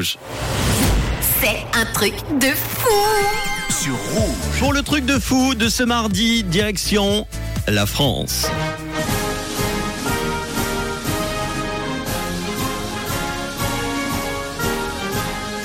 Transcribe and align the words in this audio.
Rouge. 0.00 0.18
C'est 1.42 1.78
un 1.78 1.84
truc 1.92 2.14
de 2.40 2.48
fou 2.48 2.88
Sur 3.68 3.94
Rouge. 4.14 4.58
Pour 4.58 4.72
le 4.72 4.82
truc 4.82 5.04
de 5.04 5.18
fou 5.18 5.54
de 5.54 5.68
ce 5.68 5.82
mardi, 5.82 6.42
direction 6.42 7.26
la 7.68 7.84
France. 7.84 8.46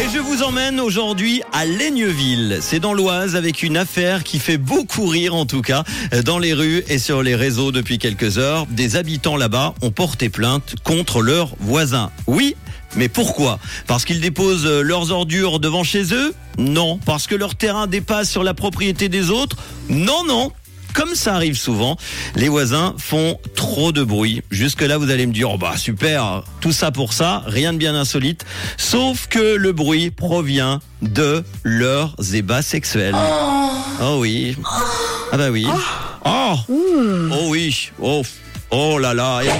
Et 0.00 0.08
je 0.14 0.18
vous 0.18 0.42
emmène 0.42 0.80
aujourd'hui 0.80 1.42
à 1.52 1.66
Laigneville. 1.66 2.58
C'est 2.62 2.80
dans 2.80 2.94
l'Oise 2.94 3.36
avec 3.36 3.62
une 3.62 3.76
affaire 3.76 4.24
qui 4.24 4.38
fait 4.38 4.58
beaucoup 4.58 5.06
rire 5.06 5.34
en 5.34 5.44
tout 5.44 5.60
cas 5.60 5.84
dans 6.24 6.38
les 6.38 6.54
rues 6.54 6.84
et 6.88 6.98
sur 6.98 7.22
les 7.22 7.34
réseaux 7.34 7.72
depuis 7.72 7.98
quelques 7.98 8.38
heures. 8.38 8.66
Des 8.70 8.96
habitants 8.96 9.36
là-bas 9.36 9.74
ont 9.82 9.90
porté 9.90 10.30
plainte 10.30 10.76
contre 10.84 11.20
leurs 11.20 11.50
voisins. 11.58 12.10
Oui, 12.26 12.56
mais 12.96 13.08
pourquoi? 13.08 13.58
Parce 13.86 14.04
qu'ils 14.04 14.20
déposent 14.20 14.66
leurs 14.66 15.10
ordures 15.10 15.60
devant 15.60 15.84
chez 15.84 16.12
eux? 16.14 16.34
Non. 16.58 16.98
Parce 17.04 17.26
que 17.26 17.34
leur 17.34 17.54
terrain 17.54 17.86
dépasse 17.86 18.30
sur 18.30 18.42
la 18.42 18.54
propriété 18.54 19.08
des 19.08 19.30
autres? 19.30 19.56
Non, 19.88 20.24
non. 20.24 20.52
Comme 20.92 21.14
ça 21.14 21.36
arrive 21.36 21.56
souvent, 21.56 21.96
les 22.34 22.48
voisins 22.48 22.94
font 22.98 23.38
trop 23.54 23.92
de 23.92 24.02
bruit. 24.02 24.42
Jusque-là, 24.50 24.98
vous 24.98 25.10
allez 25.10 25.24
me 25.26 25.32
dire, 25.32 25.52
oh 25.52 25.56
bah 25.56 25.76
super, 25.76 26.42
tout 26.60 26.72
ça 26.72 26.90
pour 26.90 27.12
ça, 27.12 27.44
rien 27.46 27.72
de 27.72 27.78
bien 27.78 27.94
insolite. 27.94 28.44
Sauf 28.76 29.28
que 29.28 29.54
le 29.54 29.70
bruit 29.72 30.10
provient 30.10 30.80
de 31.00 31.44
leurs 31.62 32.16
ébats 32.34 32.62
sexuels. 32.62 33.14
Oh, 34.02 34.16
oui. 34.18 34.56
Ah 35.30 35.36
bah 35.36 35.50
oui. 35.50 35.64
Oh, 36.24 36.54
oh 36.68 37.46
oui. 37.46 37.90
Oh. 38.02 38.22
Oh 38.70 38.98
là 38.98 39.14
là. 39.14 39.40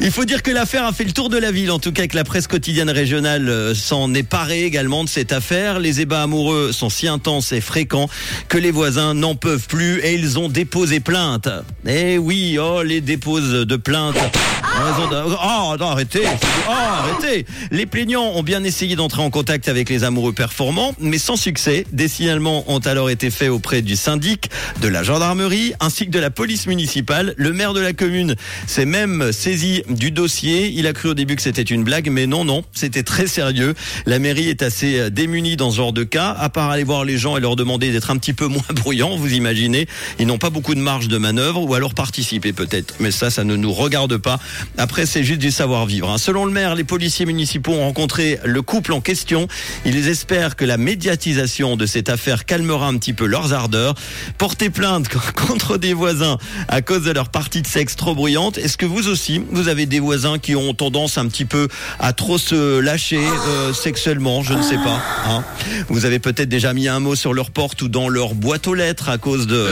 Il 0.00 0.10
faut 0.10 0.24
dire 0.24 0.42
que 0.42 0.50
l'affaire 0.50 0.84
a 0.86 0.92
fait 0.92 1.04
le 1.04 1.12
tour 1.12 1.28
de 1.30 1.38
la 1.38 1.50
ville, 1.50 1.70
en 1.70 1.78
tout 1.78 1.92
cas 1.92 2.06
que 2.06 2.14
la 2.16 2.24
presse 2.24 2.46
quotidienne 2.46 2.90
régionale 2.90 3.48
euh, 3.48 3.74
s'en 3.74 4.12
est 4.14 4.22
parée 4.22 4.64
également 4.64 5.02
de 5.04 5.08
cette 5.08 5.32
affaire. 5.32 5.78
Les 5.80 6.00
ébats 6.00 6.22
amoureux 6.22 6.72
sont 6.72 6.90
si 6.90 7.08
intenses 7.08 7.52
et 7.52 7.60
fréquents 7.60 8.08
que 8.48 8.58
les 8.58 8.70
voisins 8.70 9.14
n'en 9.14 9.34
peuvent 9.34 9.66
plus 9.66 10.00
et 10.00 10.14
ils 10.14 10.38
ont 10.38 10.48
déposé 10.48 11.00
plainte. 11.00 11.48
Eh 11.86 12.18
oui, 12.18 12.58
oh 12.60 12.82
les 12.82 13.00
déposes 13.00 13.66
de 13.66 13.76
plainte. 13.76 14.14
D'un- 14.14 15.24
Oh, 15.46 15.76
non, 15.78 15.88
arrêtez. 15.90 16.22
Oh, 16.68 16.72
arrêtez. 16.72 17.46
Les 17.70 17.86
plaignants 17.86 18.32
ont 18.34 18.42
bien 18.42 18.64
essayé 18.64 18.96
d'entrer 18.96 19.22
en 19.22 19.30
contact 19.30 19.68
avec 19.68 19.88
les 19.88 20.02
amoureux 20.04 20.32
performants, 20.32 20.94
mais 20.98 21.18
sans 21.18 21.36
succès. 21.36 21.86
Des 21.92 22.08
signalements 22.08 22.64
ont 22.70 22.78
alors 22.80 23.08
été 23.10 23.30
faits 23.30 23.50
auprès 23.50 23.82
du 23.82 23.94
syndic, 23.96 24.50
de 24.80 24.88
la 24.88 25.02
gendarmerie, 25.02 25.72
ainsi 25.80 26.06
que 26.06 26.10
de 26.10 26.18
la 26.18 26.30
police 26.30 26.66
municipale. 26.66 26.73
Le 26.78 27.52
maire 27.52 27.72
de 27.72 27.80
la 27.80 27.92
commune 27.92 28.34
s'est 28.66 28.84
même 28.84 29.32
saisi 29.32 29.82
du 29.88 30.10
dossier. 30.10 30.72
Il 30.74 30.86
a 30.86 30.92
cru 30.92 31.10
au 31.10 31.14
début 31.14 31.36
que 31.36 31.42
c'était 31.42 31.62
une 31.62 31.84
blague, 31.84 32.08
mais 32.10 32.26
non, 32.26 32.44
non, 32.44 32.64
c'était 32.72 33.02
très 33.02 33.26
sérieux. 33.26 33.74
La 34.06 34.18
mairie 34.18 34.48
est 34.48 34.62
assez 34.62 34.98
euh, 34.98 35.10
démunie 35.10 35.56
dans 35.56 35.70
ce 35.70 35.76
genre 35.76 35.92
de 35.92 36.04
cas, 36.04 36.30
à 36.30 36.48
part 36.48 36.70
aller 36.70 36.84
voir 36.84 37.04
les 37.04 37.16
gens 37.16 37.36
et 37.36 37.40
leur 37.40 37.56
demander 37.56 37.92
d'être 37.92 38.10
un 38.10 38.16
petit 38.16 38.32
peu 38.32 38.46
moins 38.46 38.62
bruyants, 38.74 39.16
vous 39.16 39.32
imaginez. 39.34 39.86
Ils 40.18 40.26
n'ont 40.26 40.38
pas 40.38 40.50
beaucoup 40.50 40.74
de 40.74 40.80
marge 40.80 41.08
de 41.08 41.18
manœuvre, 41.18 41.62
ou 41.62 41.74
alors 41.74 41.94
participer 41.94 42.52
peut-être. 42.52 42.94
Mais 43.00 43.10
ça, 43.10 43.30
ça 43.30 43.44
ne 43.44 43.56
nous 43.56 43.72
regarde 43.72 44.16
pas. 44.16 44.40
Après, 44.78 45.06
c'est 45.06 45.24
juste 45.24 45.40
du 45.40 45.50
savoir-vivre. 45.50 46.10
hein. 46.10 46.18
Selon 46.18 46.44
le 46.44 46.52
maire, 46.52 46.74
les 46.74 46.84
policiers 46.84 47.26
municipaux 47.26 47.72
ont 47.72 47.84
rencontré 47.84 48.38
le 48.44 48.62
couple 48.62 48.92
en 48.92 49.00
question. 49.00 49.46
Ils 49.84 50.08
espèrent 50.08 50.56
que 50.56 50.64
la 50.64 50.76
médiatisation 50.76 51.76
de 51.76 51.86
cette 51.86 52.08
affaire 52.08 52.44
calmera 52.44 52.88
un 52.88 52.96
petit 52.98 53.12
peu 53.12 53.26
leurs 53.26 53.52
ardeurs. 53.52 53.94
Porter 54.38 54.70
plainte 54.70 55.08
contre 55.34 55.76
des 55.76 55.94
voisins 55.94 56.38
à 56.68 56.82
cause 56.82 57.02
de 57.02 57.10
leur 57.10 57.28
partie 57.28 57.62
de 57.62 57.66
sexe 57.66 57.96
trop 57.96 58.14
bruyante. 58.14 58.58
Est-ce 58.58 58.76
que 58.76 58.86
vous 58.86 59.08
aussi, 59.08 59.42
vous 59.50 59.68
avez 59.68 59.86
des 59.86 60.00
voisins 60.00 60.38
qui 60.38 60.56
ont 60.56 60.74
tendance 60.74 61.18
un 61.18 61.26
petit 61.28 61.44
peu 61.44 61.68
à 62.00 62.12
trop 62.12 62.38
se 62.38 62.78
lâcher 62.80 63.20
euh, 63.48 63.72
sexuellement? 63.72 64.42
Je 64.42 64.54
ne 64.54 64.62
sais 64.62 64.76
pas. 64.76 65.00
hein. 65.26 65.44
Vous 65.88 66.04
avez 66.04 66.18
peut-être 66.18 66.48
déjà 66.48 66.72
mis 66.72 66.88
un 66.88 67.00
mot 67.00 67.14
sur 67.14 67.34
leur 67.34 67.50
porte 67.50 67.82
ou 67.82 67.88
dans 67.88 68.08
leur 68.08 68.34
boîte 68.34 68.66
aux 68.66 68.74
lettres 68.74 69.08
à 69.08 69.18
cause 69.18 69.46
de... 69.46 69.68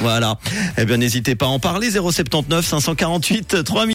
Voilà. 0.00 0.38
Eh 0.76 0.84
bien, 0.84 0.96
n'hésitez 0.98 1.34
pas 1.34 1.46
à 1.46 1.48
en 1.48 1.58
parler. 1.60 1.90
079 1.90 2.66
548 2.66 3.64
3000. 3.64 3.92